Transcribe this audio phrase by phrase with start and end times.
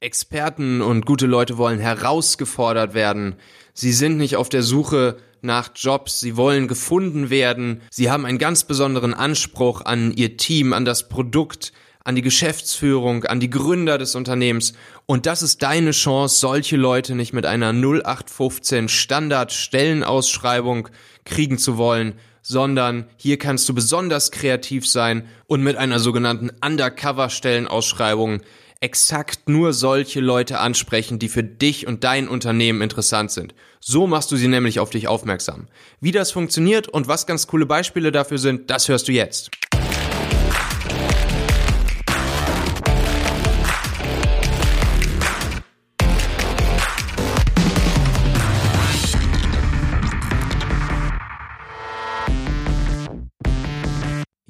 [0.00, 3.36] Experten und gute Leute wollen herausgefordert werden.
[3.74, 8.38] Sie sind nicht auf der Suche nach Jobs, sie wollen gefunden werden, sie haben einen
[8.38, 13.98] ganz besonderen Anspruch an ihr Team, an das Produkt, an die Geschäftsführung, an die Gründer
[13.98, 14.72] des Unternehmens.
[15.04, 20.88] Und das ist deine Chance, solche Leute nicht mit einer 0815 Standard-Stellenausschreibung
[21.26, 28.40] kriegen zu wollen, sondern hier kannst du besonders kreativ sein und mit einer sogenannten Undercover-Stellenausschreibung
[28.80, 33.54] exakt nur solche Leute ansprechen, die für dich und dein Unternehmen interessant sind.
[33.78, 35.68] So machst du sie nämlich auf dich aufmerksam.
[36.00, 39.50] Wie das funktioniert und was ganz coole Beispiele dafür sind, das hörst du jetzt.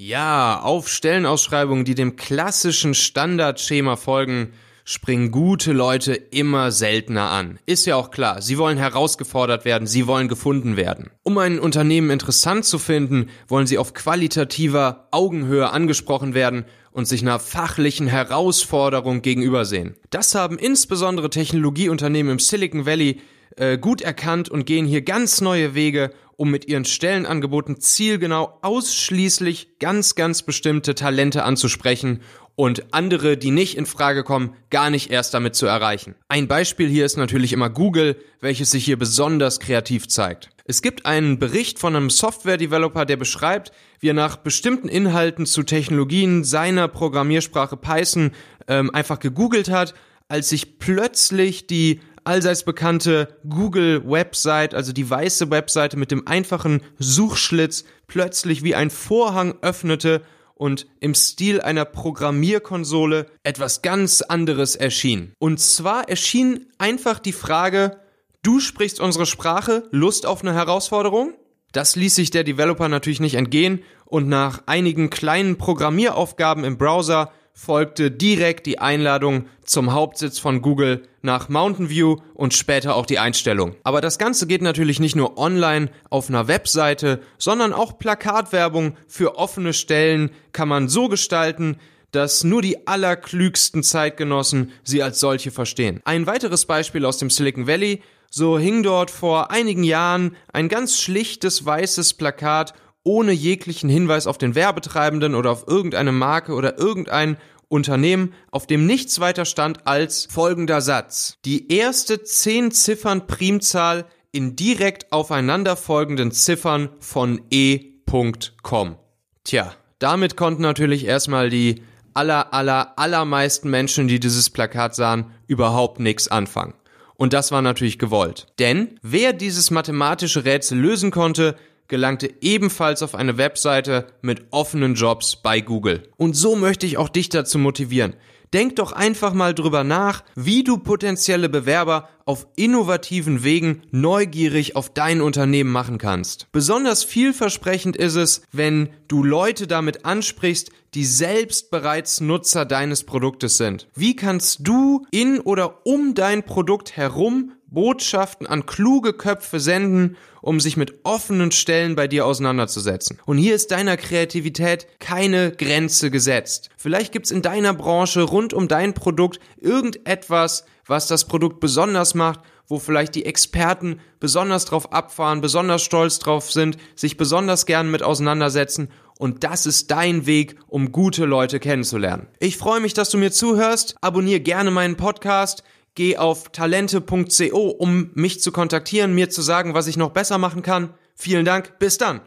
[0.03, 7.59] Ja, auf Stellenausschreibungen, die dem klassischen Standardschema folgen, springen gute Leute immer seltener an.
[7.67, 11.11] Ist ja auch klar, sie wollen herausgefordert werden, sie wollen gefunden werden.
[11.21, 17.21] Um ein Unternehmen interessant zu finden, wollen sie auf qualitativer Augenhöhe angesprochen werden und sich
[17.21, 19.97] einer fachlichen Herausforderung gegenübersehen.
[20.09, 23.21] Das haben insbesondere Technologieunternehmen im Silicon Valley
[23.57, 29.79] äh, gut erkannt und gehen hier ganz neue Wege, um mit ihren Stellenangeboten zielgenau ausschließlich
[29.79, 32.21] ganz, ganz bestimmte Talente anzusprechen
[32.55, 36.15] und andere, die nicht in Frage kommen, gar nicht erst damit zu erreichen.
[36.27, 40.49] Ein Beispiel hier ist natürlich immer Google, welches sich hier besonders kreativ zeigt.
[40.65, 45.63] Es gibt einen Bericht von einem Software-Developer, der beschreibt, wie er nach bestimmten Inhalten zu
[45.63, 48.31] Technologien seiner Programmiersprache Python
[48.67, 49.93] ähm, einfach gegoogelt hat,
[50.27, 57.85] als sich plötzlich die allseits bekannte Google-Website, also die weiße Webseite mit dem einfachen Suchschlitz,
[58.07, 60.21] plötzlich wie ein Vorhang öffnete
[60.55, 65.33] und im Stil einer Programmierkonsole etwas ganz anderes erschien.
[65.39, 67.97] Und zwar erschien einfach die Frage,
[68.43, 71.33] du sprichst unsere Sprache, Lust auf eine Herausforderung?
[71.71, 77.31] Das ließ sich der Developer natürlich nicht entgehen und nach einigen kleinen Programmieraufgaben im Browser
[77.53, 83.19] folgte direkt die Einladung zum Hauptsitz von Google nach Mountain View und später auch die
[83.19, 83.75] Einstellung.
[83.83, 89.37] Aber das Ganze geht natürlich nicht nur online auf einer Webseite, sondern auch Plakatwerbung für
[89.37, 91.77] offene Stellen kann man so gestalten,
[92.11, 96.01] dass nur die allerklügsten Zeitgenossen sie als solche verstehen.
[96.03, 100.99] Ein weiteres Beispiel aus dem Silicon Valley, so hing dort vor einigen Jahren ein ganz
[100.99, 102.73] schlichtes weißes Plakat
[103.03, 108.85] ohne jeglichen Hinweis auf den Werbetreibenden oder auf irgendeine Marke oder irgendein Unternehmen, auf dem
[108.85, 111.37] nichts weiter stand als folgender Satz.
[111.45, 118.97] Die erste zehn Ziffern Primzahl in direkt aufeinanderfolgenden Ziffern von e.com.
[119.43, 125.99] Tja, damit konnten natürlich erstmal die aller, aller, allermeisten Menschen, die dieses Plakat sahen, überhaupt
[125.99, 126.73] nichts anfangen.
[127.15, 128.47] Und das war natürlich gewollt.
[128.59, 131.55] Denn wer dieses mathematische Rätsel lösen konnte,
[131.91, 136.09] gelangte ebenfalls auf eine Webseite mit offenen Jobs bei Google.
[136.17, 138.15] Und so möchte ich auch dich dazu motivieren.
[138.53, 144.93] Denk doch einfach mal drüber nach, wie du potenzielle Bewerber auf innovativen Wegen neugierig auf
[144.93, 146.47] dein Unternehmen machen kannst.
[146.51, 153.55] Besonders vielversprechend ist es, wenn du Leute damit ansprichst, die selbst bereits Nutzer deines Produktes
[153.55, 153.87] sind.
[153.95, 160.59] Wie kannst du in oder um dein Produkt herum Botschaften an kluge Köpfe senden, um
[160.59, 163.19] sich mit offenen Stellen bei dir auseinanderzusetzen.
[163.25, 166.69] Und hier ist deiner Kreativität keine Grenze gesetzt.
[166.77, 172.41] Vielleicht gibt's in deiner Branche rund um dein Produkt irgendetwas, was das Produkt besonders macht,
[172.67, 178.03] wo vielleicht die Experten besonders drauf abfahren, besonders stolz drauf sind, sich besonders gern mit
[178.03, 178.89] auseinandersetzen
[179.21, 182.25] und das ist dein Weg, um gute Leute kennenzulernen.
[182.39, 183.95] Ich freue mich, dass du mir zuhörst.
[184.01, 185.61] Abonniere gerne meinen Podcast
[185.95, 190.61] geh auf talente.co, um mich zu kontaktieren, mir zu sagen, was ich noch besser machen
[190.61, 190.93] kann.
[191.15, 192.21] Vielen Dank, bis dann.